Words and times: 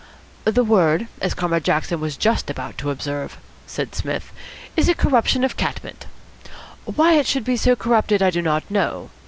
"The 0.45 0.63
word, 0.63 1.05
as 1.21 1.35
Comrade 1.35 1.63
Jackson 1.63 1.99
was 2.01 2.17
just 2.17 2.49
about 2.49 2.75
to 2.79 2.89
observe," 2.89 3.37
said 3.67 3.93
Psmith, 3.93 4.31
"is 4.75 4.89
a 4.89 4.95
corruption 4.95 5.43
of 5.43 5.57
cat 5.57 5.79
mint. 5.83 6.07
Why 6.85 7.13
it 7.13 7.27
should 7.27 7.43
be 7.43 7.55
so 7.55 7.75
corrupted 7.75 8.19
I 8.23 8.31
do 8.31 8.41
not 8.41 8.71
know. 8.71 9.11